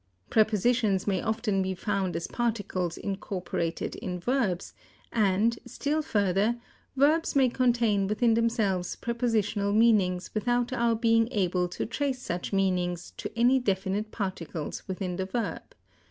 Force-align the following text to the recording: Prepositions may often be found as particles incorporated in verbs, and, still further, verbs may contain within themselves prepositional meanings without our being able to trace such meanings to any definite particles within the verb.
Prepositions 0.31 1.05
may 1.05 1.21
often 1.21 1.61
be 1.61 1.75
found 1.75 2.15
as 2.15 2.25
particles 2.25 2.97
incorporated 2.97 3.95
in 3.97 4.19
verbs, 4.19 4.73
and, 5.11 5.59
still 5.67 6.01
further, 6.01 6.59
verbs 6.95 7.35
may 7.35 7.49
contain 7.49 8.07
within 8.07 8.33
themselves 8.33 8.95
prepositional 8.95 9.73
meanings 9.73 10.33
without 10.33 10.73
our 10.73 10.95
being 10.95 11.27
able 11.31 11.67
to 11.67 11.85
trace 11.85 12.19
such 12.19 12.51
meanings 12.51 13.11
to 13.17 13.31
any 13.37 13.59
definite 13.59 14.09
particles 14.09 14.87
within 14.87 15.17
the 15.17 15.27
verb. 15.27 15.61